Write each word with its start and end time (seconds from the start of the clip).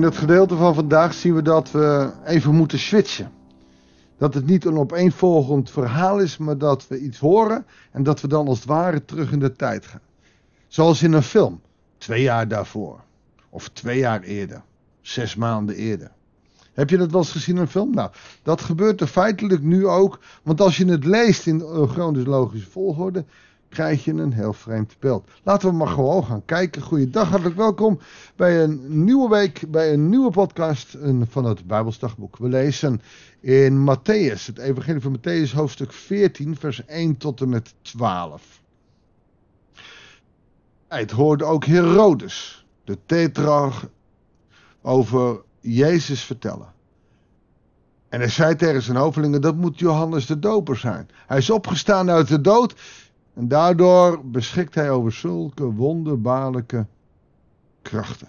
In 0.00 0.06
het 0.06 0.16
gedeelte 0.16 0.56
van 0.56 0.74
vandaag 0.74 1.14
zien 1.14 1.34
we 1.34 1.42
dat 1.42 1.70
we 1.70 2.10
even 2.24 2.54
moeten 2.54 2.78
switchen. 2.78 3.32
Dat 4.18 4.34
het 4.34 4.46
niet 4.46 4.64
een 4.64 4.78
opeenvolgend 4.78 5.70
verhaal 5.70 6.18
is, 6.18 6.38
maar 6.38 6.58
dat 6.58 6.88
we 6.88 7.00
iets 7.00 7.18
horen 7.18 7.66
en 7.92 8.02
dat 8.02 8.20
we 8.20 8.28
dan 8.28 8.46
als 8.46 8.58
het 8.58 8.68
ware 8.68 9.04
terug 9.04 9.32
in 9.32 9.38
de 9.38 9.52
tijd 9.52 9.86
gaan. 9.86 10.00
Zoals 10.68 11.02
in 11.02 11.12
een 11.12 11.22
film, 11.22 11.60
twee 11.98 12.22
jaar 12.22 12.48
daarvoor. 12.48 13.00
Of 13.50 13.68
twee 13.68 13.98
jaar 13.98 14.22
eerder, 14.22 14.62
zes 15.00 15.34
maanden 15.34 15.74
eerder. 15.74 16.10
Heb 16.72 16.90
je 16.90 16.96
dat 16.96 17.10
wel 17.10 17.20
eens 17.20 17.32
gezien 17.32 17.54
in 17.54 17.60
een 17.60 17.68
film? 17.68 17.94
Nou, 17.94 18.10
dat 18.42 18.60
gebeurt 18.60 19.00
er 19.00 19.06
feitelijk 19.06 19.62
nu 19.62 19.86
ook. 19.86 20.20
Want 20.42 20.60
als 20.60 20.76
je 20.76 20.86
het 20.86 21.04
leest 21.04 21.46
in 21.46 21.60
chronologische 21.88 22.70
volgorde, 22.70 23.24
krijg 23.70 24.04
je 24.04 24.12
een 24.12 24.32
heel 24.32 24.52
vreemd 24.52 24.96
beeld. 24.98 25.28
Laten 25.42 25.68
we 25.68 25.74
maar 25.74 25.88
gewoon 25.88 26.24
gaan 26.24 26.44
kijken. 26.44 26.82
Goeiedag, 26.82 27.28
hartelijk 27.28 27.56
welkom 27.56 28.00
bij 28.36 28.62
een 28.62 29.04
nieuwe 29.04 29.28
week, 29.28 29.64
bij 29.68 29.92
een 29.92 30.08
nieuwe 30.08 30.30
podcast 30.30 30.96
van 31.28 31.44
het 31.44 31.66
Bijbelsdagboek. 31.66 32.36
We 32.36 32.48
lezen 32.48 33.00
in 33.40 33.88
Matthäus, 33.88 34.46
het 34.46 34.58
Evangelie 34.58 35.00
van 35.00 35.18
Matthäus, 35.18 35.52
hoofdstuk 35.54 35.92
14, 35.92 36.56
vers 36.56 36.84
1 36.84 37.16
tot 37.16 37.40
en 37.40 37.48
met 37.48 37.74
12. 37.82 38.60
Het 40.88 41.10
hoorde 41.10 41.44
ook 41.44 41.64
Herodes, 41.64 42.66
de 42.84 42.98
tetrarch, 43.06 43.88
over 44.82 45.42
Jezus 45.60 46.22
vertellen. 46.22 46.72
En 48.08 48.20
hij 48.20 48.28
zei 48.28 48.56
tegen 48.56 48.82
zijn 48.82 48.96
hovelingen, 48.96 49.40
dat 49.40 49.56
moet 49.56 49.78
Johannes 49.78 50.26
de 50.26 50.38
Doper 50.38 50.76
zijn. 50.76 51.08
Hij 51.26 51.38
is 51.38 51.50
opgestaan 51.50 52.10
uit 52.10 52.28
de 52.28 52.40
dood 52.40 52.74
en 53.34 53.48
daardoor 53.48 54.24
beschikt 54.24 54.74
hij 54.74 54.90
over 54.90 55.12
zulke 55.12 55.64
wonderbaarlijke 55.64 56.86
krachten. 57.82 58.28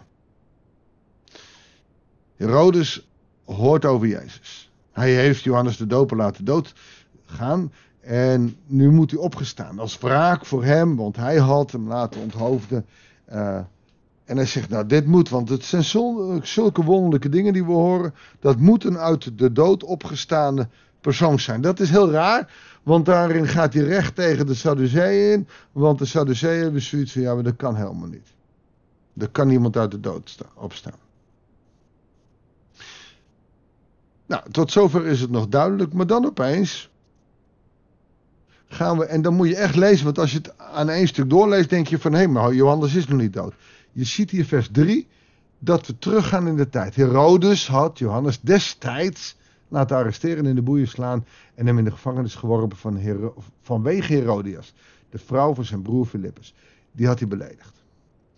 Herodes 2.35 3.07
hoort 3.45 3.85
over 3.85 4.07
Jezus. 4.07 4.71
Hij 4.91 5.15
heeft 5.15 5.43
Johannes 5.43 5.77
de 5.77 5.87
Doper 5.87 6.17
laten 6.17 6.45
doodgaan. 6.45 7.71
En 7.99 8.55
nu 8.65 8.91
moet 8.91 9.11
hij 9.11 9.19
opgestaan. 9.19 9.79
Als 9.79 9.97
wraak 9.97 10.45
voor 10.45 10.63
hem, 10.63 10.95
want 10.95 11.15
hij 11.15 11.37
had 11.37 11.71
hem 11.71 11.87
laten 11.87 12.21
onthoofden. 12.21 12.85
Uh, 13.31 13.59
en 14.25 14.37
hij 14.37 14.45
zegt, 14.45 14.69
nou 14.69 14.85
dit 14.85 15.05
moet, 15.05 15.29
want 15.29 15.49
het 15.49 15.63
zijn 15.63 15.83
zulke 16.43 16.83
wonderlijke 16.83 17.29
dingen 17.29 17.53
die 17.53 17.65
we 17.65 17.71
horen. 17.71 18.13
Dat 18.39 18.57
moet 18.57 18.83
een 18.83 18.97
uit 18.97 19.37
de 19.37 19.51
dood 19.51 19.83
opgestaande 19.83 20.67
persoon 21.01 21.39
zijn. 21.39 21.61
Dat 21.61 21.79
is 21.79 21.89
heel 21.89 22.11
raar, 22.11 22.53
want 22.83 23.05
daarin 23.05 23.47
gaat 23.47 23.73
hij 23.73 23.83
recht 23.83 24.15
tegen 24.15 24.45
de 24.45 24.53
Sadduceeën 24.53 25.31
in. 25.31 25.47
Want 25.71 25.99
de 25.99 26.05
Sadduceeën 26.05 26.61
hebben 26.61 26.81
zoiets 26.81 27.11
van, 27.11 27.21
ja, 27.21 27.33
maar 27.33 27.43
dat 27.43 27.55
kan 27.55 27.75
helemaal 27.75 28.07
niet. 28.07 28.33
Er 29.17 29.29
kan 29.29 29.47
niemand 29.47 29.77
uit 29.77 29.91
de 29.91 29.99
dood 29.99 30.37
opstaan. 30.55 30.99
Nou, 34.25 34.51
tot 34.51 34.71
zover 34.71 35.05
is 35.05 35.21
het 35.21 35.31
nog 35.31 35.47
duidelijk, 35.47 35.93
maar 35.93 36.07
dan 36.07 36.25
opeens 36.25 36.89
gaan 38.67 38.97
we, 38.97 39.05
en 39.05 39.21
dan 39.21 39.33
moet 39.33 39.47
je 39.47 39.55
echt 39.55 39.75
lezen, 39.75 40.05
want 40.05 40.19
als 40.19 40.31
je 40.31 40.37
het 40.37 40.57
aan 40.57 40.89
één 40.89 41.07
stuk 41.07 41.29
doorleest, 41.29 41.69
denk 41.69 41.87
je 41.87 41.99
van, 41.99 42.13
hé, 42.13 42.27
maar 42.27 42.53
Johannes 42.53 42.95
is 42.95 43.07
nog 43.07 43.19
niet 43.19 43.33
dood. 43.33 43.53
Je 43.91 44.03
ziet 44.03 44.29
hier 44.29 44.45
vers 44.45 44.69
3 44.71 45.07
dat 45.59 45.87
we 45.87 45.97
teruggaan 45.97 46.47
in 46.47 46.55
de 46.55 46.69
tijd. 46.69 46.95
Herodes 46.95 47.67
had 47.67 47.99
Johannes 47.99 48.39
destijds 48.41 49.35
laten 49.71 49.97
arresteren, 49.97 50.45
in 50.45 50.55
de 50.55 50.61
boeien 50.61 50.87
slaan 50.87 51.25
en 51.55 51.67
hem 51.67 51.77
in 51.77 51.83
de 51.83 51.91
gevangenis 51.91 52.35
geworpen 52.35 52.77
van 52.77 52.95
Hero 52.95 53.35
vanwege 53.61 54.13
Herodias, 54.13 54.73
de 55.09 55.17
vrouw 55.17 55.53
van 55.53 55.65
zijn 55.65 55.81
broer 55.81 56.05
Filippus. 56.05 56.55
Die 56.91 57.07
had 57.07 57.19
hij 57.19 57.27
beledigd. 57.27 57.83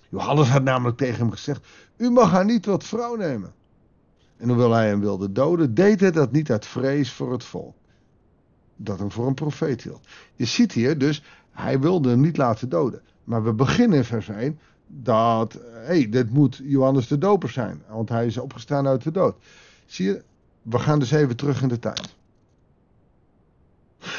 Johannes 0.09 0.47
had 0.47 0.63
namelijk 0.63 0.97
tegen 0.97 1.19
hem 1.19 1.31
gezegd: 1.31 1.67
U 1.97 2.09
mag 2.09 2.31
haar 2.31 2.45
niet 2.45 2.63
tot 2.63 2.83
vrouw 2.83 3.15
nemen. 3.15 3.53
En 4.37 4.47
hoewel 4.47 4.71
hij 4.71 4.87
hem 4.87 4.99
wilde 4.99 5.31
doden, 5.31 5.73
deed 5.73 5.99
hij 5.99 6.11
dat 6.11 6.31
niet 6.31 6.51
uit 6.51 6.65
vrees 6.65 7.11
voor 7.11 7.31
het 7.31 7.43
volk. 7.43 7.75
Dat 8.75 8.99
hem 8.99 9.11
voor 9.11 9.27
een 9.27 9.33
profeet 9.33 9.83
hield. 9.83 10.07
Je 10.35 10.45
ziet 10.45 10.71
hier 10.71 10.97
dus, 10.97 11.23
hij 11.51 11.79
wilde 11.79 12.09
hem 12.09 12.21
niet 12.21 12.37
laten 12.37 12.69
doden. 12.69 13.01
Maar 13.23 13.43
we 13.43 13.53
beginnen 13.53 13.97
in 13.97 14.03
vers 14.03 14.27
1 14.27 14.59
dat, 14.87 15.53
hé, 15.53 15.85
hey, 15.85 16.09
dit 16.09 16.29
moet 16.29 16.61
Johannes 16.63 17.07
de 17.07 17.17
Doper 17.17 17.49
zijn, 17.49 17.81
want 17.89 18.09
hij 18.09 18.25
is 18.25 18.37
opgestaan 18.37 18.87
uit 18.87 19.03
de 19.03 19.11
dood. 19.11 19.35
Zie 19.85 20.05
je, 20.05 20.23
we 20.63 20.79
gaan 20.79 20.99
dus 20.99 21.11
even 21.11 21.35
terug 21.35 21.61
in 21.61 21.67
de 21.67 21.79
tijd. 21.79 22.15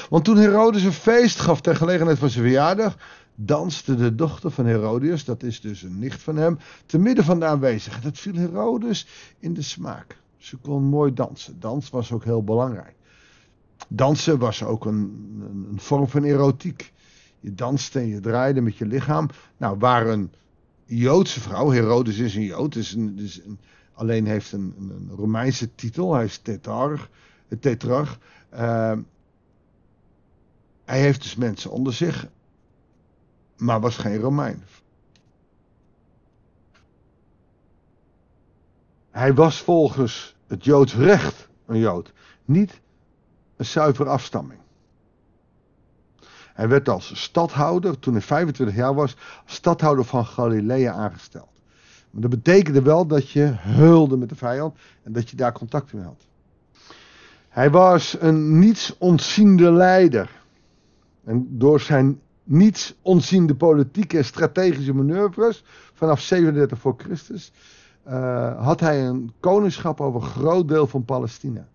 Want 0.09 0.25
toen 0.25 0.37
Herodes 0.37 0.83
een 0.83 0.93
feest 0.93 1.41
gaf 1.41 1.61
ter 1.61 1.77
gelegenheid 1.77 2.19
van 2.19 2.31
zijn 2.31 2.45
verjaardag, 2.45 2.97
danste 3.35 3.95
de 3.95 4.15
dochter 4.15 4.51
van 4.51 4.67
Herodias, 4.67 5.25
dat 5.25 5.43
is 5.43 5.61
dus 5.61 5.83
een 5.83 5.99
nicht 5.99 6.23
van 6.23 6.37
hem, 6.37 6.59
te 6.87 6.99
midden 6.99 7.25
van 7.25 7.41
de 7.41 7.47
aanwezigen. 7.47 8.03
Dat 8.03 8.19
viel 8.19 8.35
Herodes 8.35 9.07
in 9.39 9.55
de 9.55 9.63
smaak. 9.63 10.17
Ze 10.37 10.57
kon 10.57 10.83
mooi 10.83 11.13
dansen. 11.13 11.61
Dans 11.61 11.91
was 11.91 12.13
ook 12.13 12.25
heel 12.25 12.45
belangrijk. 12.45 12.95
Dansen 13.89 14.39
was 14.39 14.63
ook 14.63 14.85
een, 14.85 15.31
een, 15.71 15.81
vorm 15.81 16.09
van 16.09 16.25
erotiek. 16.25 16.93
Je 17.41 17.55
danste 17.55 17.99
en 17.99 18.07
je 18.07 18.21
draaide 18.21 18.61
met 18.61 18.77
je 18.77 18.87
lichaam. 18.87 19.29
Nou, 19.57 19.79
waar 19.79 20.07
een 20.07 20.33
Joodse 20.85 21.41
vrouw, 21.41 21.71
Herodes 21.71 22.19
is 22.19 22.35
een 22.35 22.45
Jood, 22.45 22.75
is 22.75 22.93
een, 22.93 23.19
is 23.19 23.41
een 23.45 23.59
alleen 23.95 24.27
heeft 24.27 24.53
een, 24.53 24.75
een, 24.79 25.17
Romeinse 25.17 25.75
titel. 25.75 26.15
Hij 26.15 26.25
is 26.25 26.39
tetrarch. 26.39 27.09
tetrarch. 27.61 28.19
Uh, 28.55 28.93
hij 30.85 31.01
heeft 31.01 31.23
dus 31.23 31.35
mensen 31.35 31.71
onder 31.71 31.93
zich, 31.93 32.27
maar 33.57 33.81
was 33.81 33.97
geen 33.97 34.19
Romein. 34.19 34.65
Hij 39.11 39.35
was 39.35 39.61
volgens 39.63 40.37
het 40.47 40.65
Joods 40.65 40.95
recht 40.95 41.49
een 41.67 41.79
Jood, 41.79 42.13
niet 42.45 42.81
een 43.57 43.65
zuivere 43.65 44.09
afstamming. 44.09 44.61
Hij 46.55 46.69
werd 46.69 46.89
als 46.89 47.23
stadhouder, 47.23 47.99
toen 47.99 48.13
hij 48.13 48.23
25 48.23 48.77
jaar 48.77 48.95
was, 48.95 49.17
stadhouder 49.45 50.05
van 50.05 50.27
Galilea 50.27 50.93
aangesteld. 50.93 51.54
Maar 52.15 52.23
dat 52.23 52.31
betekende 52.31 52.83
wel 52.83 53.07
dat 53.07 53.31
je 53.31 53.53
heulde 53.59 54.17
met 54.17 54.29
de 54.29 54.35
vijand 54.35 54.75
en 55.03 55.13
dat 55.13 55.31
je 55.31 55.37
daar 55.37 55.53
contact 55.53 55.93
mee 55.93 56.05
had. 56.05 56.27
Hij 57.49 57.71
was 57.71 58.17
een 58.21 58.59
niets 58.59 58.97
ontziende 58.99 59.73
leider. 59.73 60.31
En 61.25 61.47
door 61.51 61.81
zijn 61.81 62.21
niets 62.45 62.95
ontziende 63.03 63.55
politieke 63.55 64.17
en 64.17 64.25
strategische 64.25 64.95
manoeuvres 64.95 65.65
vanaf 65.95 66.21
37 66.21 66.79
voor 66.79 66.95
Christus 66.97 67.53
uh, 68.09 68.65
had 68.65 68.81
hij 68.81 69.07
een 69.07 69.33
koningschap 69.41 70.01
over 70.01 70.21
een 70.23 70.27
groot 70.27 70.69
deel 70.69 70.87
van 70.87 71.05
Palestina. 71.05 71.67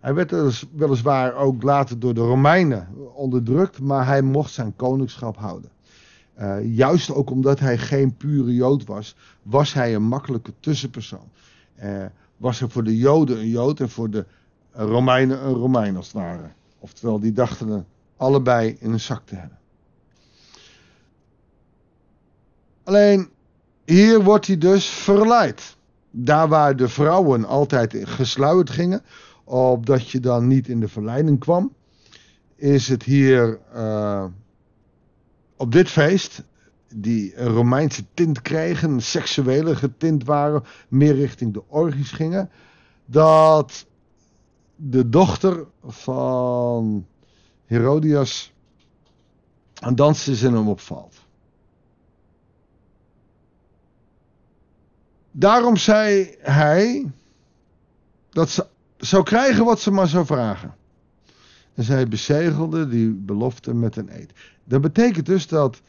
Hij 0.00 0.14
werd 0.14 0.32
weliswaar 0.72 1.34
ook 1.34 1.62
later 1.62 1.98
door 1.98 2.14
de 2.14 2.20
Romeinen 2.20 2.88
onderdrukt, 3.14 3.80
maar 3.80 4.06
hij 4.06 4.22
mocht 4.22 4.50
zijn 4.50 4.76
koningschap 4.76 5.36
houden. 5.36 5.70
Uh, 6.40 6.74
juist 6.74 7.10
ook 7.10 7.30
omdat 7.30 7.60
hij 7.60 7.78
geen 7.78 8.16
pure 8.16 8.54
Jood 8.54 8.84
was, 8.84 9.16
was 9.42 9.72
hij 9.72 9.94
een 9.94 10.02
makkelijke 10.02 10.52
tussenpersoon. 10.60 11.30
Uh, 11.82 12.04
was 12.36 12.60
er 12.60 12.70
voor 12.70 12.84
de 12.84 12.96
Joden 12.96 13.38
een 13.38 13.48
Jood 13.48 13.80
en 13.80 13.88
voor 13.88 14.10
de 14.10 14.26
Romeinen 14.72 15.44
een 15.44 15.54
Romein 15.54 15.96
als 15.96 16.06
het 16.06 16.14
ware. 16.14 16.50
Oftewel, 16.78 17.20
die 17.20 17.32
dachten 17.32 17.86
allebei 18.16 18.76
in 18.78 18.92
een 18.92 19.00
zak 19.00 19.26
te 19.26 19.34
hebben. 19.34 19.58
Alleen, 22.84 23.28
hier 23.84 24.22
wordt 24.22 24.46
hij 24.46 24.58
dus 24.58 24.86
verleid. 24.86 25.76
Daar 26.10 26.48
waar 26.48 26.76
de 26.76 26.88
vrouwen 26.88 27.44
altijd 27.44 27.96
gesluierd 28.02 28.70
gingen, 28.70 29.02
opdat 29.44 30.10
je 30.10 30.20
dan 30.20 30.46
niet 30.46 30.68
in 30.68 30.80
de 30.80 30.88
verleiding 30.88 31.38
kwam, 31.38 31.72
is 32.56 32.88
het 32.88 33.02
hier 33.02 33.58
uh, 33.74 34.24
op 35.56 35.72
dit 35.72 35.88
feest, 35.88 36.42
die 36.94 37.36
een 37.36 37.48
Romeinse 37.48 38.04
tint 38.14 38.42
kregen, 38.42 39.00
seksuele 39.00 39.76
getint 39.76 40.24
waren, 40.24 40.64
meer 40.88 41.14
richting 41.14 41.52
de 41.52 41.62
orgies 41.68 42.10
gingen, 42.10 42.50
dat 43.06 43.86
de 44.76 45.08
dochter 45.08 45.66
van 45.84 47.06
Herodias 47.64 48.52
aan 49.74 49.94
dansen 49.94 50.32
is 50.32 50.42
en 50.42 50.52
hem 50.52 50.68
opvalt. 50.68 51.14
Daarom 55.30 55.76
zei 55.76 56.34
hij 56.40 57.10
dat 58.30 58.50
ze 58.50 58.66
zou 58.96 59.22
krijgen 59.22 59.64
wat 59.64 59.80
ze 59.80 59.90
maar 59.90 60.08
zou 60.08 60.26
vragen. 60.26 60.74
En 61.76 61.84
zij 61.84 62.08
bezegelde 62.08 62.88
die 62.88 63.12
belofte 63.12 63.74
met 63.74 63.96
een 63.96 64.08
eed. 64.12 64.32
Dat 64.64 64.80
betekent 64.80 65.26
dus 65.26 65.48
dat 65.48 65.80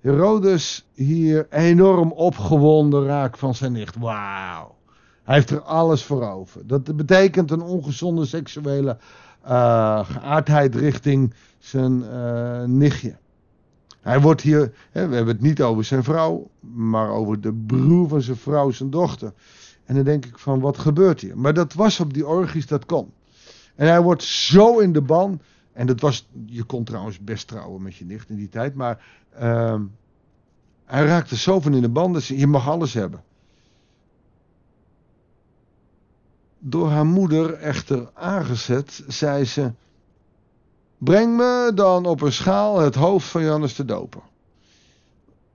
Herodes 0.00 0.86
hier 0.94 1.46
enorm 1.50 2.12
opgewonden 2.12 3.04
raakt 3.04 3.38
van 3.38 3.54
zijn 3.54 3.72
nicht. 3.72 3.96
Wauw. 3.98 4.74
Hij 5.22 5.34
heeft 5.34 5.50
er 5.50 5.60
alles 5.60 6.02
voor 6.02 6.28
over. 6.30 6.66
Dat 6.66 6.96
betekent 6.96 7.50
een 7.50 7.62
ongezonde 7.62 8.26
seksuele 8.26 8.98
uh, 9.44 10.04
geaardheid 10.04 10.74
richting 10.74 11.34
zijn 11.58 12.02
uh, 12.02 12.62
nichtje. 12.64 13.16
Hij 14.00 14.20
wordt 14.20 14.40
hier, 14.40 14.72
hè, 14.90 15.08
we 15.08 15.14
hebben 15.14 15.34
het 15.34 15.42
niet 15.42 15.62
over 15.62 15.84
zijn 15.84 16.04
vrouw, 16.04 16.50
maar 16.60 17.08
over 17.08 17.40
de 17.40 17.52
broer 17.52 18.08
van 18.08 18.22
zijn 18.22 18.36
vrouw, 18.36 18.70
zijn 18.70 18.90
dochter. 18.90 19.32
En 19.84 19.94
dan 19.94 20.04
denk 20.04 20.24
ik 20.24 20.38
van, 20.38 20.60
wat 20.60 20.78
gebeurt 20.78 21.20
hier? 21.20 21.38
Maar 21.38 21.54
dat 21.54 21.72
was 21.72 22.00
op 22.00 22.14
die 22.14 22.26
orgies, 22.26 22.66
dat 22.66 22.86
kon. 22.86 23.12
En 23.76 23.88
hij 23.88 24.00
wordt 24.00 24.22
zo 24.22 24.78
in 24.78 24.92
de 24.92 25.02
ban. 25.02 25.40
En 25.72 25.86
dat 25.86 26.00
was, 26.00 26.28
je 26.46 26.62
kon 26.62 26.84
trouwens 26.84 27.18
best 27.18 27.46
trouwen 27.46 27.82
met 27.82 27.96
je 27.96 28.04
nicht 28.04 28.28
in 28.28 28.36
die 28.36 28.48
tijd. 28.48 28.74
Maar 28.74 29.04
uh, 29.40 29.80
hij 30.84 31.04
raakte 31.04 31.36
zo 31.36 31.60
van 31.60 31.74
in 31.74 31.82
de 31.82 31.88
ban, 31.88 32.12
dus 32.12 32.28
je 32.28 32.46
mag 32.46 32.68
alles 32.68 32.94
hebben. 32.94 33.22
Door 36.58 36.88
haar 36.88 37.06
moeder 37.06 37.52
echter 37.54 38.10
aangezet, 38.14 39.04
zei 39.06 39.44
ze... 39.44 39.72
Breng 40.98 41.36
me 41.36 41.70
dan 41.74 42.06
op 42.06 42.20
een 42.20 42.32
schaal 42.32 42.78
het 42.78 42.94
hoofd 42.94 43.28
van 43.28 43.42
Johannes 43.42 43.74
de 43.74 43.84
Doper. 43.84 44.22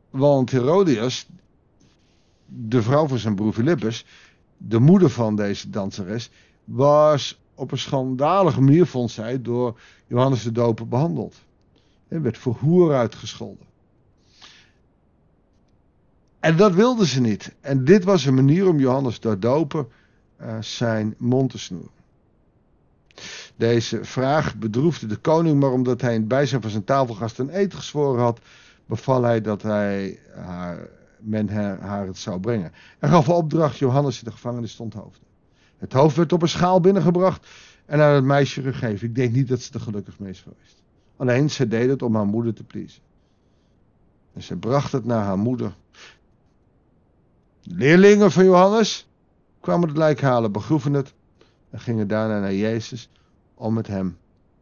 Want 0.10 0.52
Herodias, 0.52 1.28
de 2.46 2.82
vrouw 2.82 3.08
van 3.08 3.18
zijn 3.18 3.36
broer 3.36 3.54
Philippus, 3.54 4.06
de 4.58 4.80
moeder 4.80 5.10
van 5.10 5.36
deze 5.36 5.70
danseres, 5.70 6.30
was 6.64 7.40
op 7.62 7.72
een 7.72 7.78
schandalige 7.78 8.62
manier, 8.62 8.86
vond 8.86 9.12
zij, 9.12 9.42
door 9.42 9.80
Johannes 10.08 10.44
de 10.44 10.52
Doper 10.52 10.88
behandeld. 10.88 11.36
En 12.08 12.22
werd 12.22 12.38
voor 12.38 12.56
hoer 12.60 12.96
uitgescholden. 12.96 13.66
En 16.40 16.58
dat 16.58 16.74
wilde 16.74 17.08
ze 17.08 17.22
niet. 17.22 17.56
En 17.62 17.86
dit 17.86 18.04
was 18.04 18.26
een 18.26 18.34
manier 18.34 18.68
om 18.68 18.80
Johannes 18.80 19.20
de 19.20 19.40
Doper 19.40 19.86
uh, 20.42 20.62
zijn 20.62 21.16
mond 21.18 21.50
te 21.50 21.58
snoeren. 21.58 22.00
Deze 23.56 24.04
vraag 24.04 24.56
bedroefde 24.58 25.08
de 25.08 25.16
koning, 25.16 25.60
maar 25.60 25.72
omdat 25.72 26.02
hij 26.02 26.14
in 26.14 26.20
het 26.20 26.28
bijzijn 26.28 26.62
van 26.62 26.72
zijn 26.72 26.84
tafelgast 26.84 27.40
een 27.40 27.58
eed 27.58 27.74
gezworen 27.74 28.22
had, 28.22 28.40
beval 28.86 29.24
hij 29.24 29.42
dat 29.42 29.62
hij 29.62 30.20
haar, 30.36 30.90
men 31.20 31.50
haar, 31.80 32.08
het 32.08 32.18
zou 32.18 32.40
brengen. 32.40 32.72
Hij 33.00 33.10
gaf 33.10 33.30
opdracht 33.30 33.78
Johannes 33.78 34.18
in 34.18 34.26
de 34.26 34.32
gevangenis 34.32 34.72
stond 34.72 34.94
hoofd. 34.94 35.20
Het 35.82 35.94
hoofd 35.94 36.16
werd 36.16 36.34
op 36.34 36.42
een 36.42 36.50
schaal 36.50 36.80
binnengebracht 36.80 37.48
en 37.86 38.02
aan 38.02 38.16
het 38.16 38.24
meisje 38.24 38.62
gegeven. 38.62 39.08
Ik 39.08 39.16
denk 39.16 39.34
niet 39.34 39.48
dat 39.48 39.62
ze 39.62 39.74
er 39.74 39.80
gelukkig 39.80 40.20
mee 40.20 40.30
is 40.30 40.42
geweest. 40.42 40.82
Alleen 41.18 41.50
ze 41.50 41.68
deed 41.68 41.90
het 41.90 42.02
om 42.02 42.16
haar 42.16 42.26
moeder 42.26 42.54
te 42.54 42.64
pleasen. 42.64 43.02
En 44.34 44.42
ze 44.44 44.56
bracht 44.56 44.92
het 44.92 45.06
naar 45.06 45.24
haar 45.24 45.38
moeder. 45.38 45.76
De 47.62 47.76
leerlingen 47.76 48.32
van 48.32 48.46
Johannes 48.46 49.08
kwamen 49.60 49.88
het 49.88 49.98
lijk 49.98 50.22
halen, 50.22 50.52
begroeven 50.52 50.94
het 50.94 51.14
en 51.70 51.80
gingen 51.80 52.08
daarna 52.08 52.40
naar 52.40 52.54
Jezus 52.54 53.10
om 53.54 53.78
het 53.78 53.88
hem 53.88 54.18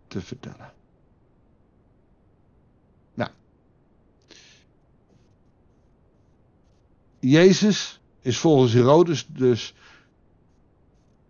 te 0.07 0.21
vertellen. 0.21 0.71
Nou, 3.13 3.29
Jezus 7.19 8.01
is 8.21 8.37
volgens 8.37 8.73
Herodes 8.73 9.27
dus 9.27 9.73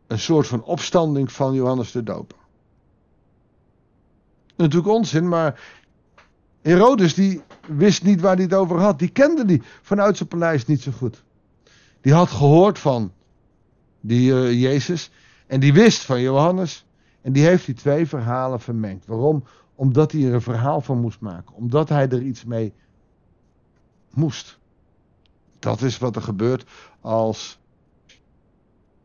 een 0.10 0.20
soort 0.20 0.48
van 0.48 0.64
opstanding 0.64 1.32
van 1.32 1.54
Johannes 1.54 1.92
de 1.92 2.04
Doper. 2.04 2.38
Natuurlijk 4.56 4.94
onzin, 4.94 5.28
maar 5.28 5.62
Herodes 6.62 7.14
die 7.14 7.42
wist 7.68 8.04
niet 8.04 8.22
waar 8.22 8.36
hij 8.36 8.44
het 8.44 8.54
over 8.54 8.80
had. 8.80 9.00
Die 9.00 9.10
kende 9.10 9.46
die 9.46 9.62
vanuit 9.82 10.18
zijn 10.18 10.30
paleis 10.30 10.66
niet 10.66 10.82
zo 10.82 10.92
goed. 10.92 11.24
Die 12.02 12.14
had 12.14 12.30
gehoord 12.30 12.80
van 12.80 13.12
die 14.00 14.32
uh, 14.32 14.62
Jezus 14.62 15.12
en 15.48 15.60
die 15.60 15.74
wist 15.74 16.02
van 16.02 16.22
Johannes. 16.22 16.86
En 17.22 17.34
die 17.34 17.46
heeft 17.46 17.66
die 17.66 17.76
twee 17.76 18.08
verhalen 18.08 18.60
vermengd. 18.60 19.06
Waarom? 19.06 19.44
Omdat 19.76 20.12
hij 20.12 20.24
er 20.24 20.34
een 20.34 20.42
verhaal 20.42 20.82
van 20.82 21.00
moest 21.00 21.20
maken. 21.20 21.56
Omdat 21.56 21.90
hij 21.90 22.10
er 22.10 22.22
iets 22.22 22.44
mee 22.44 22.74
moest. 24.10 24.60
Dat 25.60 25.82
is 25.82 25.98
wat 25.98 26.16
er 26.16 26.22
gebeurt 26.22 26.66
als 27.02 27.60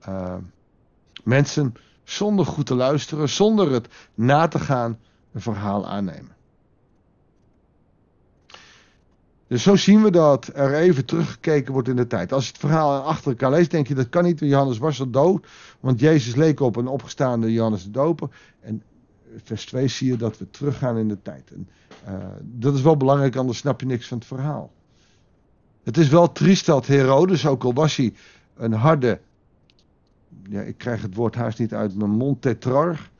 uh, 0.08 0.36
mensen 1.24 1.74
zonder 2.02 2.46
goed 2.46 2.66
te 2.66 2.74
luisteren, 2.74 3.28
zonder 3.28 3.72
het 3.72 3.88
na 4.14 4.48
te 4.48 4.58
gaan, 4.58 4.98
een 5.32 5.40
verhaal 5.40 5.86
aannemen. 5.86 6.34
Dus 9.46 9.62
zo 9.62 9.76
zien 9.76 10.02
we 10.02 10.10
dat 10.10 10.50
er 10.54 10.74
even 10.74 11.04
teruggekeken 11.04 11.72
wordt 11.72 11.88
in 11.88 11.96
de 11.96 12.06
tijd. 12.06 12.32
Als 12.32 12.44
je 12.44 12.50
het 12.50 12.60
verhaal 12.60 13.02
achter 13.02 13.30
elkaar 13.30 13.50
leest, 13.50 13.70
denk 13.70 13.88
je 13.88 13.94
dat 13.94 14.08
kan 14.08 14.24
niet. 14.24 14.40
Johannes 14.40 14.78
was 14.78 15.00
al 15.00 15.10
dood. 15.10 15.46
Want 15.80 16.00
Jezus 16.00 16.34
leek 16.34 16.60
op 16.60 16.76
een 16.76 16.86
opgestaande 16.86 17.52
Johannes 17.52 17.84
de 17.84 17.90
Doper. 17.90 18.28
En 18.60 18.82
vers 19.44 19.64
2 19.64 19.88
zie 19.88 20.10
je 20.10 20.16
dat 20.16 20.38
we 20.38 20.50
teruggaan 20.50 20.98
in 20.98 21.08
de 21.08 21.22
tijd. 21.22 21.50
En, 21.52 21.68
uh, 22.08 22.24
dat 22.42 22.74
is 22.74 22.82
wel 22.82 22.96
belangrijk, 22.96 23.36
anders 23.36 23.58
snap 23.58 23.80
je 23.80 23.86
niks 23.86 24.08
van 24.08 24.18
het 24.18 24.26
verhaal. 24.26 24.72
Het 25.82 25.96
is 25.96 26.08
wel 26.08 26.32
triest 26.32 26.66
dat 26.66 26.86
Herodes, 26.86 27.46
ook 27.46 27.64
al 27.64 27.74
was 27.74 27.96
hij 27.96 28.14
een 28.56 28.72
harde. 28.72 29.20
Ja, 30.42 30.60
ik 30.60 30.78
krijg 30.78 31.02
het 31.02 31.14
woord 31.14 31.34
haast 31.34 31.58
niet 31.58 31.74
uit 31.74 31.96
mijn 31.96 32.10
mond, 32.10 32.42
tetrarch. 32.42 33.10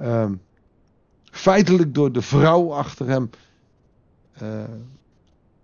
Uh, 0.00 0.30
feitelijk 1.24 1.94
door 1.94 2.12
de 2.12 2.22
vrouw 2.22 2.72
achter 2.72 3.08
hem. 3.08 3.30
Uh, 4.42 4.64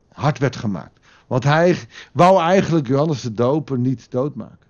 hard 0.08 0.38
werd 0.38 0.56
gemaakt. 0.56 1.00
Want 1.26 1.44
hij 1.44 1.78
wou 2.12 2.40
eigenlijk 2.40 2.86
Johannes 2.86 3.22
de 3.22 3.32
Doper 3.32 3.78
niet 3.78 4.10
doodmaken. 4.10 4.68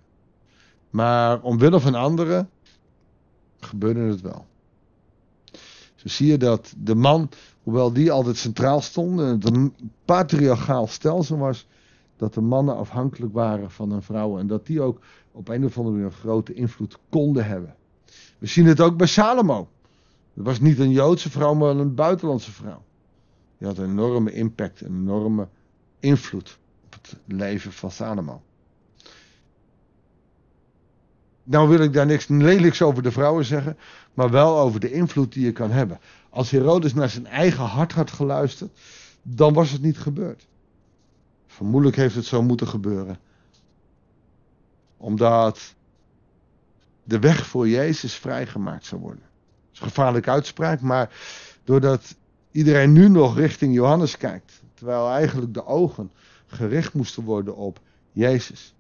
Maar 0.91 1.41
omwille 1.41 1.81
van 1.81 1.95
anderen 1.95 2.51
gebeurde 3.61 4.01
het 4.01 4.21
wel. 4.21 4.47
Zo 5.95 6.09
zie 6.09 6.27
je 6.27 6.37
dat 6.37 6.75
de 6.79 6.95
man, 6.95 7.29
hoewel 7.63 7.93
die 7.93 8.13
altijd 8.13 8.37
centraal 8.37 8.81
stond, 8.81 9.21
het 9.21 9.45
een 9.45 9.75
patriarchaal 10.05 10.87
stelsel 10.87 11.39
was, 11.39 11.67
dat 12.17 12.35
de 12.35 12.41
mannen 12.41 12.77
afhankelijk 12.77 13.33
waren 13.33 13.71
van 13.71 13.91
hun 13.91 14.03
vrouwen. 14.03 14.41
En 14.41 14.47
dat 14.47 14.67
die 14.67 14.81
ook 14.81 15.01
op 15.35 15.49
een 15.49 15.65
of 15.65 15.77
andere 15.77 15.95
manier 15.95 16.11
een 16.11 16.19
grote 16.19 16.55
invloed 16.55 16.99
konden 17.09 17.47
hebben. 17.47 17.75
We 18.39 18.47
zien 18.47 18.67
het 18.67 18.81
ook 18.81 18.97
bij 18.97 19.07
Salomo. 19.07 19.69
Het 20.35 20.45
was 20.45 20.61
niet 20.61 20.79
een 20.79 20.91
Joodse 20.91 21.31
vrouw, 21.31 21.55
maar 21.55 21.77
een 21.77 21.95
buitenlandse 21.95 22.53
vrouw. 22.53 22.83
Die 23.59 23.69
had 23.69 23.79
een 23.79 23.91
enorme 23.91 24.33
impact, 24.33 24.81
een 24.81 24.95
enorme 24.95 25.49
invloed 26.01 26.59
op 26.85 26.93
het 26.93 27.17
leven 27.27 27.73
van 27.73 27.91
Salomo. 27.91 28.43
Nou 31.43 31.69
wil 31.69 31.81
ik 31.81 31.93
daar 31.93 32.07
niks 32.07 32.29
lelijks 32.29 32.83
over 32.83 33.03
de 33.03 33.13
vrouwen 33.13 33.45
zeggen, 33.45 33.77
maar 34.15 34.31
wel 34.31 34.59
over 34.59 34.81
de 34.81 34.93
invloed 34.93 35.33
die 35.33 35.45
je 35.45 35.53
kan 35.53 35.71
hebben. 35.71 36.01
Als 36.31 36.51
Herodes 36.51 36.95
naar 36.95 37.09
zijn 37.09 37.27
eigen 37.27 37.65
hart 37.65 37.93
had 37.93 38.11
geluisterd, 38.11 38.79
dan 39.23 39.53
was 39.53 39.71
het 39.71 39.83
niet 39.83 39.99
gebeurd. 39.99 40.47
Vermoedelijk 41.47 41.97
heeft 41.97 42.15
het 42.15 42.25
zo 42.25 42.43
moeten 42.43 42.69
gebeuren. 42.69 43.19
Omdat 45.05 45.75
de 47.03 47.19
weg 47.19 47.47
voor 47.47 47.69
Jezus 47.69 48.15
vrijgemaakt 48.15 48.85
zou 48.85 49.01
worden. 49.01 49.23
Dat 49.23 49.73
is 49.73 49.81
een 49.81 49.87
gevaarlijke 49.87 50.31
uitspraak, 50.31 50.81
maar 50.81 51.11
doordat 51.65 52.17
iedereen 52.51 52.93
nu 52.93 53.09
nog 53.09 53.37
richting 53.37 53.75
Johannes 53.75 54.17
kijkt. 54.17 54.63
Terwijl 54.75 55.11
eigenlijk 55.11 55.55
de 55.55 55.67
ogen 55.67 56.11
gericht 56.47 56.95
moesten 56.95 57.23
worden 57.23 57.57
op 57.57 57.81
Jezus. 58.13 58.75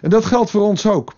En 0.00 0.10
dat 0.10 0.24
geldt 0.24 0.50
voor 0.50 0.62
ons 0.62 0.86
ook. 0.86 1.14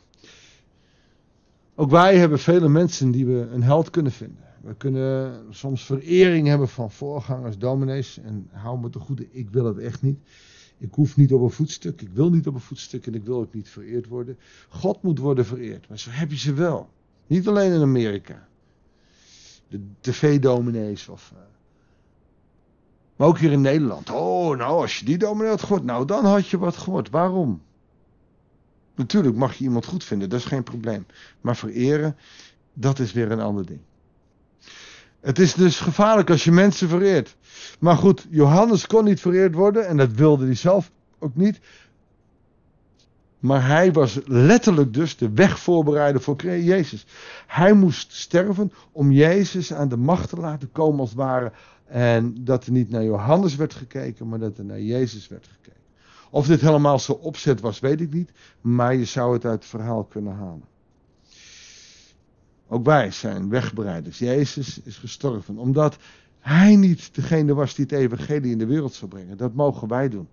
Ook 1.74 1.90
wij 1.90 2.18
hebben 2.18 2.38
vele 2.38 2.68
mensen 2.68 3.10
die 3.10 3.26
we 3.26 3.48
een 3.52 3.62
held 3.62 3.90
kunnen 3.90 4.12
vinden. 4.12 4.44
We 4.60 4.74
kunnen 4.74 5.44
soms 5.50 5.84
verering 5.84 6.46
hebben 6.46 6.68
van 6.68 6.90
voorgangers, 6.90 7.58
dominees. 7.58 8.18
En 8.18 8.48
hou 8.52 8.78
me 8.78 8.90
te 8.90 8.98
goede, 8.98 9.26
ik 9.30 9.50
wil 9.50 9.64
het 9.64 9.78
echt 9.78 10.02
niet. 10.02 10.18
Ik 10.80 10.94
hoef 10.94 11.16
niet 11.16 11.32
op 11.32 11.40
een 11.40 11.50
voetstuk, 11.50 12.00
ik 12.00 12.10
wil 12.12 12.30
niet 12.30 12.46
op 12.46 12.54
een 12.54 12.60
voetstuk 12.60 13.06
en 13.06 13.14
ik 13.14 13.24
wil 13.24 13.38
ook 13.38 13.54
niet 13.54 13.68
vereerd 13.68 14.06
worden. 14.06 14.38
God 14.68 15.02
moet 15.02 15.18
worden 15.18 15.46
vereerd, 15.46 15.88
maar 15.88 15.98
zo 15.98 16.10
heb 16.10 16.30
je 16.30 16.38
ze 16.38 16.52
wel. 16.52 16.88
Niet 17.26 17.48
alleen 17.48 17.72
in 17.72 17.80
Amerika. 17.80 18.48
De 19.68 19.80
tv-dominees 20.00 21.08
of 21.08 21.32
uh, 21.34 21.38
maar 23.20 23.28
ook 23.28 23.38
hier 23.38 23.52
in 23.52 23.60
Nederland. 23.60 24.10
Oh, 24.10 24.56
nou, 24.56 24.80
als 24.80 24.98
je 24.98 25.04
die 25.04 25.18
dominee 25.18 25.50
had 25.50 25.62
gehoord, 25.62 25.84
nou, 25.84 26.06
dan 26.06 26.24
had 26.24 26.48
je 26.48 26.58
wat 26.58 26.76
gehoord. 26.76 27.10
Waarom? 27.10 27.62
Natuurlijk 28.94 29.36
mag 29.36 29.54
je 29.54 29.64
iemand 29.64 29.84
goed 29.84 30.04
vinden, 30.04 30.28
dat 30.28 30.38
is 30.38 30.44
geen 30.44 30.62
probleem. 30.62 31.06
Maar 31.40 31.56
vereren, 31.56 32.16
dat 32.72 32.98
is 32.98 33.12
weer 33.12 33.30
een 33.30 33.40
ander 33.40 33.66
ding. 33.66 33.80
Het 35.20 35.38
is 35.38 35.54
dus 35.54 35.80
gevaarlijk 35.80 36.30
als 36.30 36.44
je 36.44 36.52
mensen 36.52 36.88
vereert. 36.88 37.36
Maar 37.78 37.96
goed, 37.96 38.26
Johannes 38.30 38.86
kon 38.86 39.04
niet 39.04 39.20
vereerd 39.20 39.54
worden 39.54 39.86
en 39.86 39.96
dat 39.96 40.12
wilde 40.12 40.44
hij 40.44 40.54
zelf 40.54 40.90
ook 41.18 41.36
niet. 41.36 41.60
Maar 43.38 43.66
hij 43.66 43.92
was 43.92 44.20
letterlijk 44.24 44.94
dus 44.94 45.16
de 45.16 45.30
weg 45.30 45.58
voorbereiden 45.58 46.22
voor 46.22 46.36
Jezus. 46.44 47.06
Hij 47.46 47.72
moest 47.72 48.12
sterven 48.12 48.72
om 48.92 49.12
Jezus 49.12 49.72
aan 49.72 49.88
de 49.88 49.96
macht 49.96 50.28
te 50.28 50.36
laten 50.36 50.72
komen 50.72 51.00
als 51.00 51.08
het 51.08 51.18
ware 51.18 51.52
en 51.86 52.44
dat 52.44 52.66
er 52.66 52.72
niet 52.72 52.90
naar 52.90 53.04
Johannes 53.04 53.56
werd 53.56 53.74
gekeken, 53.74 54.28
maar 54.28 54.38
dat 54.38 54.58
er 54.58 54.64
naar 54.64 54.80
Jezus 54.80 55.28
werd 55.28 55.46
gekeken. 55.46 55.80
Of 56.30 56.46
dit 56.46 56.60
helemaal 56.60 56.98
zo 56.98 57.12
opzet 57.12 57.60
was, 57.60 57.80
weet 57.80 58.00
ik 58.00 58.12
niet. 58.12 58.30
Maar 58.60 58.94
je 58.94 59.04
zou 59.04 59.32
het 59.32 59.44
uit 59.44 59.54
het 59.54 59.64
verhaal 59.64 60.04
kunnen 60.04 60.34
halen. 60.34 60.69
Ook 62.72 62.84
wij 62.84 63.10
zijn 63.10 63.48
wegbereiders. 63.48 64.18
Jezus 64.18 64.80
is 64.80 64.96
gestorven. 64.96 65.58
Omdat 65.58 65.96
hij 66.38 66.76
niet 66.76 67.14
degene 67.14 67.54
was 67.54 67.74
die 67.74 67.84
het 67.84 67.94
evangelie 67.94 68.50
in 68.50 68.58
de 68.58 68.66
wereld 68.66 68.94
zou 68.94 69.10
brengen. 69.10 69.36
Dat 69.36 69.54
mogen 69.54 69.88
wij 69.88 70.08
doen. 70.08 70.28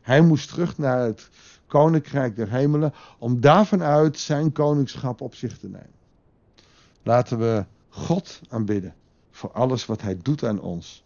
Hij 0.00 0.20
moest 0.20 0.48
terug 0.48 0.78
naar 0.78 1.00
het 1.00 1.28
koninkrijk 1.66 2.36
der 2.36 2.50
hemelen, 2.50 2.92
om 3.18 3.40
daarvan 3.40 3.82
uit 3.82 4.18
zijn 4.18 4.52
koningschap 4.52 5.20
op 5.20 5.34
zich 5.34 5.58
te 5.58 5.68
nemen. 5.68 5.90
Laten 7.02 7.38
we 7.38 7.64
God 7.88 8.40
aanbidden 8.48 8.94
voor 9.30 9.52
alles 9.52 9.86
wat 9.86 10.02
hij 10.02 10.18
doet 10.22 10.44
aan 10.44 10.60
ons. 10.60 11.04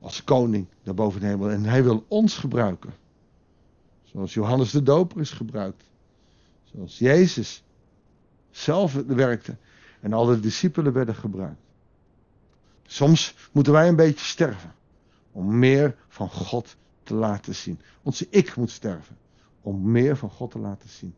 Als 0.00 0.24
koning 0.24 0.66
daar 0.82 0.94
boven 0.94 1.20
de 1.20 1.26
hemel. 1.26 1.50
En 1.50 1.64
hij 1.64 1.82
wil 1.82 2.04
ons 2.08 2.36
gebruiken. 2.36 2.94
Zoals 4.04 4.34
Johannes 4.34 4.70
de 4.70 4.82
Doper 4.82 5.20
is 5.20 5.30
gebruikt. 5.30 5.84
Zoals 6.64 6.98
Jezus 6.98 7.62
zelf 8.56 8.92
werkte. 8.92 9.56
En 10.00 10.12
alle 10.12 10.40
discipelen 10.40 10.92
werden 10.92 11.14
gebruikt. 11.14 11.60
Soms 12.86 13.34
moeten 13.52 13.72
wij 13.72 13.88
een 13.88 13.96
beetje 13.96 14.24
sterven. 14.24 14.74
Om 15.32 15.58
meer 15.58 15.96
van 16.08 16.30
God 16.30 16.76
te 17.02 17.14
laten 17.14 17.54
zien. 17.54 17.80
Onze 18.02 18.26
ik 18.30 18.56
moet 18.56 18.70
sterven. 18.70 19.16
Om 19.60 19.90
meer 19.90 20.16
van 20.16 20.30
God 20.30 20.50
te 20.50 20.58
laten 20.58 20.88
zien. 20.88 21.14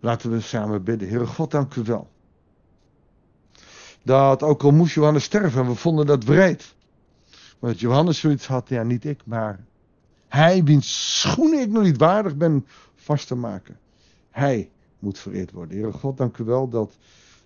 Laten 0.00 0.30
we 0.30 0.40
samen 0.40 0.82
bidden. 0.82 1.08
Heere 1.08 1.26
God, 1.26 1.50
dank 1.50 1.74
u 1.74 1.82
wel. 1.82 2.10
Dat 4.02 4.42
ook 4.42 4.62
al 4.62 4.70
moest 4.70 4.94
Johannes 4.94 5.24
sterven, 5.24 5.60
en 5.62 5.68
we 5.68 5.74
vonden 5.74 6.06
dat 6.06 6.24
wreed. 6.24 6.74
Maar 7.58 7.70
dat 7.70 7.80
Johannes 7.80 8.18
zoiets 8.18 8.46
had, 8.46 8.68
ja 8.68 8.82
niet 8.82 9.04
ik, 9.04 9.20
maar 9.24 9.64
hij 10.28 10.64
wiens 10.64 11.20
schoenen 11.20 11.60
ik 11.60 11.68
nog 11.68 11.82
niet 11.82 11.98
waardig 11.98 12.36
ben 12.36 12.66
vast 12.94 13.26
te 13.26 13.34
maken. 13.34 13.78
Hij 14.30 14.70
moet 14.98 15.18
vereerd 15.18 15.52
worden. 15.52 15.76
Heere 15.76 15.92
God, 15.92 16.16
dank 16.16 16.38
u 16.38 16.44
wel 16.44 16.68
dat 16.68 16.96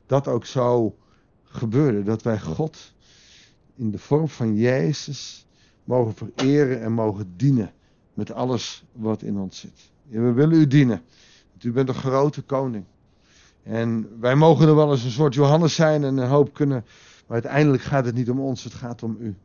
dat 0.06 0.28
ook 0.28 0.47
zo 0.47 0.97
gebeurde. 1.44 2.02
Dat 2.02 2.23
wij 2.23 2.40
God 2.40 2.92
in 3.75 3.90
de 3.90 3.99
vorm 3.99 4.28
van 4.28 4.56
Jezus 4.56 5.47
mogen 5.85 6.14
vereren 6.14 6.82
en 6.82 6.92
mogen 6.92 7.32
dienen 7.37 7.73
met 8.14 8.32
alles 8.32 8.85
wat 8.92 9.23
in 9.23 9.38
ons 9.38 9.59
zit. 9.59 9.90
we 10.09 10.32
willen 10.32 10.59
u 10.59 10.66
dienen. 10.66 11.02
Want 11.50 11.64
u 11.64 11.73
bent 11.73 11.88
een 11.88 11.94
grote 11.94 12.42
koning. 12.42 12.85
En 13.62 14.21
wij 14.21 14.35
mogen 14.35 14.68
er 14.68 14.75
wel 14.75 14.90
eens 14.90 15.04
een 15.04 15.11
soort 15.11 15.35
Johannes 15.35 15.75
zijn 15.75 16.04
en 16.04 16.16
een 16.16 16.28
hoop 16.28 16.54
kunnen. 16.54 16.85
Maar 17.26 17.42
uiteindelijk 17.42 17.82
gaat 17.82 18.04
het 18.04 18.14
niet 18.14 18.30
om 18.30 18.40
ons, 18.40 18.64
het 18.64 18.75
gaat 18.75 19.02
om 19.02 19.16
u. 19.21 19.37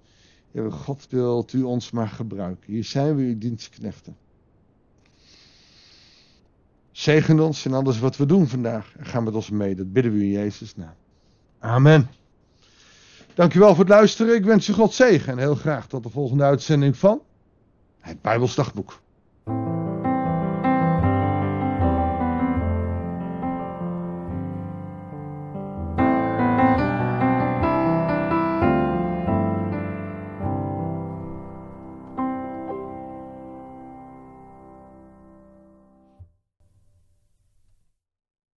Heer 0.51 0.71
God 0.71 1.07
wilt 1.09 1.53
u 1.53 1.63
ons 1.63 1.91
maar 1.91 2.07
gebruiken. 2.07 2.73
Hier 2.73 2.83
zijn 2.83 3.15
we 3.15 3.21
uw 3.21 3.37
dienstknechten. 3.37 4.15
Zegen 6.97 7.39
ons 7.39 7.65
in 7.65 7.73
alles 7.73 7.99
wat 7.99 8.17
we 8.17 8.25
doen 8.25 8.47
vandaag. 8.47 8.93
En 8.97 9.05
ga 9.05 9.19
met 9.19 9.35
ons 9.35 9.49
mee. 9.49 9.75
Dat 9.75 9.93
bidden 9.93 10.13
we 10.13 10.19
in 10.19 10.29
Jezus' 10.29 10.75
naam. 10.75 10.93
Amen. 11.59 12.09
Dankjewel 13.33 13.69
voor 13.69 13.79
het 13.79 13.93
luisteren. 13.93 14.35
Ik 14.35 14.45
wens 14.45 14.65
je 14.65 14.73
God 14.73 14.93
zegen. 14.93 15.31
En 15.31 15.37
heel 15.37 15.55
graag 15.55 15.87
tot 15.87 16.03
de 16.03 16.09
volgende 16.09 16.43
uitzending 16.43 16.97
van 16.97 17.21
het 17.99 18.21
Bijbelsdagboek. 18.21 19.01